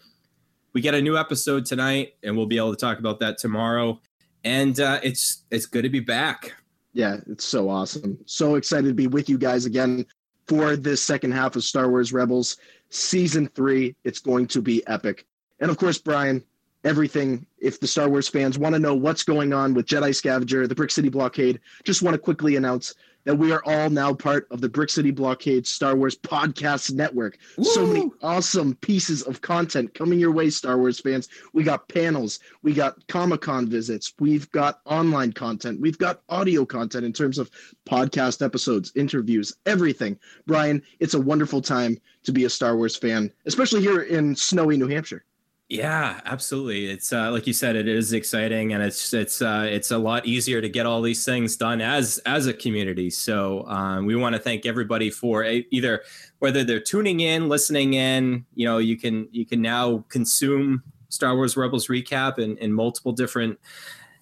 We 0.74 0.80
get 0.80 0.94
a 0.94 1.02
new 1.02 1.16
episode 1.16 1.66
tonight 1.66 2.14
and 2.22 2.36
we'll 2.36 2.46
be 2.46 2.58
able 2.58 2.74
to 2.74 2.80
talk 2.80 2.98
about 2.98 3.18
that 3.20 3.38
tomorrow. 3.38 4.00
And 4.44 4.78
uh, 4.78 5.00
it's 5.02 5.44
it's 5.50 5.66
good 5.66 5.82
to 5.82 5.88
be 5.88 6.00
back. 6.00 6.54
Yeah, 6.92 7.16
it's 7.28 7.44
so 7.44 7.68
awesome. 7.68 8.18
So 8.26 8.54
excited 8.54 8.88
to 8.88 8.94
be 8.94 9.06
with 9.06 9.28
you 9.28 9.38
guys 9.38 9.64
again 9.64 10.06
for 10.46 10.76
this 10.76 11.02
second 11.02 11.32
half 11.32 11.56
of 11.56 11.64
Star 11.64 11.90
Wars 11.90 12.12
Rebels 12.12 12.56
season 12.90 13.48
3. 13.48 13.94
It's 14.04 14.20
going 14.20 14.46
to 14.48 14.62
be 14.62 14.86
epic. 14.86 15.26
And 15.60 15.70
of 15.70 15.78
course, 15.78 15.98
Brian, 15.98 16.42
everything. 16.84 17.46
If 17.58 17.80
the 17.80 17.86
Star 17.86 18.08
Wars 18.08 18.28
fans 18.28 18.58
want 18.58 18.74
to 18.74 18.78
know 18.78 18.94
what's 18.94 19.22
going 19.24 19.52
on 19.52 19.74
with 19.74 19.86
Jedi 19.86 20.14
Scavenger, 20.14 20.66
the 20.66 20.74
Brick 20.74 20.90
City 20.90 21.08
Blockade, 21.08 21.60
just 21.84 22.02
want 22.02 22.14
to 22.14 22.18
quickly 22.18 22.56
announce 22.56 22.94
that 23.24 23.36
we 23.36 23.52
are 23.52 23.62
all 23.64 23.90
now 23.90 24.12
part 24.12 24.46
of 24.50 24.60
the 24.60 24.68
Brick 24.68 24.90
City 24.90 25.10
Blockade 25.10 25.66
Star 25.66 25.96
Wars 25.96 26.16
Podcast 26.16 26.92
Network. 26.92 27.38
Woo! 27.56 27.64
So 27.64 27.86
many 27.86 28.10
awesome 28.22 28.74
pieces 28.76 29.22
of 29.22 29.40
content 29.40 29.94
coming 29.94 30.18
your 30.18 30.32
way, 30.32 30.50
Star 30.50 30.78
Wars 30.78 31.00
fans. 31.00 31.28
We 31.52 31.62
got 31.62 31.88
panels, 31.88 32.38
we 32.62 32.72
got 32.72 33.06
Comic 33.08 33.42
Con 33.42 33.68
visits, 33.68 34.14
we've 34.18 34.50
got 34.50 34.80
online 34.84 35.32
content, 35.32 35.80
we've 35.80 35.98
got 35.98 36.22
audio 36.28 36.64
content 36.64 37.04
in 37.04 37.12
terms 37.12 37.38
of 37.38 37.50
podcast 37.88 38.44
episodes, 38.44 38.92
interviews, 38.94 39.54
everything. 39.66 40.18
Brian, 40.46 40.82
it's 41.00 41.14
a 41.14 41.20
wonderful 41.20 41.60
time 41.60 41.98
to 42.24 42.32
be 42.32 42.44
a 42.44 42.50
Star 42.50 42.76
Wars 42.76 42.96
fan, 42.96 43.32
especially 43.46 43.80
here 43.80 44.02
in 44.02 44.34
snowy 44.34 44.76
New 44.76 44.88
Hampshire. 44.88 45.24
Yeah, 45.68 46.22
absolutely. 46.24 46.86
It's 46.86 47.12
uh, 47.12 47.30
like 47.30 47.46
you 47.46 47.52
said, 47.52 47.76
it 47.76 47.86
is 47.86 48.14
exciting, 48.14 48.72
and 48.72 48.82
it's 48.82 49.12
it's 49.12 49.42
uh, 49.42 49.66
it's 49.70 49.90
a 49.90 49.98
lot 49.98 50.24
easier 50.24 50.62
to 50.62 50.68
get 50.68 50.86
all 50.86 51.02
these 51.02 51.26
things 51.26 51.56
done 51.56 51.82
as 51.82 52.16
as 52.24 52.46
a 52.46 52.54
community. 52.54 53.10
So 53.10 53.66
um, 53.66 54.06
we 54.06 54.16
want 54.16 54.34
to 54.34 54.40
thank 54.40 54.64
everybody 54.64 55.10
for 55.10 55.44
either 55.44 56.02
whether 56.38 56.64
they're 56.64 56.80
tuning 56.80 57.20
in, 57.20 57.50
listening 57.50 57.92
in. 57.92 58.46
You 58.54 58.64
know, 58.64 58.78
you 58.78 58.96
can 58.96 59.28
you 59.30 59.44
can 59.44 59.60
now 59.60 60.06
consume 60.08 60.82
Star 61.10 61.36
Wars 61.36 61.54
Rebels 61.54 61.88
recap 61.88 62.38
in, 62.38 62.56
in 62.58 62.72
multiple 62.72 63.12
different 63.12 63.58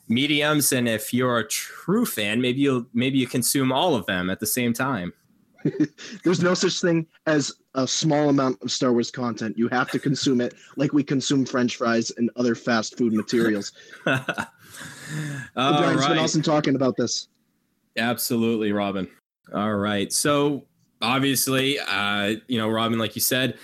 mediums, 0.09 0.73
and 0.73 0.89
if 0.89 1.15
you're 1.15 1.39
a 1.39 1.47
true 1.47 2.07
fan, 2.07 2.41
maybe 2.41 2.61
you'll 2.61 2.87
maybe 2.93 3.19
you 3.19 3.29
consume 3.29 3.71
all 3.71 3.95
of 3.95 4.05
them 4.07 4.31
at 4.31 4.41
the 4.41 4.47
same 4.47 4.73
time. 4.73 5.13
There's 6.25 6.43
no 6.43 6.55
such 6.55 6.81
thing 6.81 7.07
as 7.27 7.53
a 7.77 7.87
small 7.87 8.31
amount 8.31 8.61
of 8.63 8.73
Star 8.73 8.93
Wars 8.93 9.11
content. 9.11 9.57
You 9.57 9.69
have 9.69 9.91
to 9.91 9.99
consume 9.99 10.41
it 10.41 10.55
like 10.77 10.93
we 10.93 11.05
consume 11.05 11.45
French 11.45 11.77
fries 11.77 12.11
and 12.17 12.31
other 12.37 12.55
fast 12.55 12.99
food 12.99 13.13
materials. 13.13 13.73
Brian, 14.05 14.27
right. 15.55 15.95
it's 15.95 16.09
been 16.09 16.19
awesome 16.19 16.43
talking 16.43 16.75
about 16.75 16.97
this. 16.97 17.29
Absolutely, 17.97 18.73
Robin. 18.73 19.09
All 19.55 19.75
right. 19.75 20.13
So 20.13 20.65
obviously, 21.03 21.79
uh, 21.79 22.35
you 22.49 22.59
know, 22.59 22.69
Robin, 22.69 22.99
like 22.99 23.15
you 23.15 23.21
said, 23.21 23.59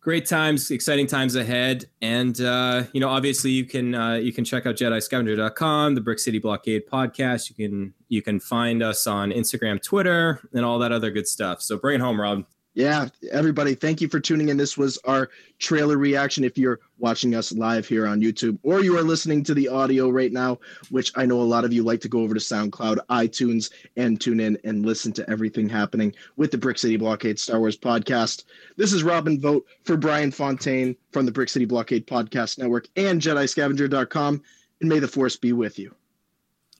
great 0.00 0.26
times, 0.26 0.70
exciting 0.70 1.06
times 1.06 1.34
ahead. 1.34 1.86
And 2.02 2.38
uh, 2.40 2.84
you 2.92 3.00
know, 3.00 3.08
obviously 3.08 3.50
you 3.50 3.64
can 3.64 3.94
uh, 3.94 4.14
you 4.14 4.32
can 4.32 4.44
check 4.44 4.66
out 4.66 4.76
JediScavenger.com, 4.76 5.94
the 5.94 6.00
Brick 6.00 6.18
City 6.18 6.38
Blockade 6.38 6.86
podcast. 6.86 7.48
You 7.48 7.56
can 7.56 7.94
you 8.08 8.20
can 8.20 8.40
find 8.40 8.82
us 8.82 9.06
on 9.06 9.30
Instagram, 9.30 9.82
Twitter, 9.82 10.40
and 10.52 10.64
all 10.64 10.78
that 10.80 10.92
other 10.92 11.10
good 11.10 11.26
stuff. 11.26 11.62
So 11.62 11.78
bring 11.78 11.96
it 11.96 12.02
home, 12.02 12.20
Rob. 12.20 12.44
Yeah, 12.74 13.08
everybody, 13.30 13.74
thank 13.74 14.00
you 14.00 14.08
for 14.08 14.18
tuning 14.18 14.48
in. 14.48 14.56
This 14.56 14.78
was 14.78 14.98
our 15.04 15.28
trailer 15.58 15.98
reaction. 15.98 16.42
If 16.42 16.56
you're 16.56 16.80
watching 16.98 17.34
us 17.34 17.52
live 17.52 17.86
here 17.86 18.06
on 18.06 18.22
YouTube 18.22 18.58
or 18.62 18.82
you 18.82 18.96
are 18.96 19.02
listening 19.02 19.44
to 19.44 19.52
the 19.52 19.68
audio 19.68 20.08
right 20.08 20.32
now, 20.32 20.58
which 20.88 21.12
I 21.14 21.26
know 21.26 21.42
a 21.42 21.42
lot 21.42 21.66
of 21.66 21.72
you 21.74 21.82
like 21.82 22.00
to 22.00 22.08
go 22.08 22.20
over 22.20 22.32
to 22.32 22.40
SoundCloud, 22.40 22.98
iTunes, 23.10 23.72
and 23.98 24.18
tune 24.18 24.40
in 24.40 24.56
and 24.64 24.86
listen 24.86 25.12
to 25.12 25.30
everything 25.30 25.68
happening 25.68 26.14
with 26.36 26.50
the 26.50 26.56
Brick 26.56 26.78
City 26.78 26.96
Blockade 26.96 27.38
Star 27.38 27.58
Wars 27.58 27.76
podcast. 27.76 28.44
This 28.78 28.94
is 28.94 29.02
Robin 29.02 29.38
Vote 29.38 29.66
for 29.84 29.98
Brian 29.98 30.30
Fontaine 30.30 30.96
from 31.10 31.26
the 31.26 31.32
Brick 31.32 31.50
City 31.50 31.66
Blockade 31.66 32.06
Podcast 32.06 32.58
Network 32.58 32.88
and 32.96 33.20
JediScavenger.com. 33.20 34.42
And 34.80 34.88
may 34.88 34.98
the 34.98 35.08
force 35.08 35.36
be 35.36 35.52
with 35.52 35.78
you. 35.78 35.94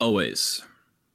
Always. 0.01 0.63